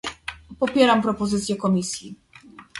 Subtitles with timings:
[0.59, 2.15] Popieram propozycję Komisji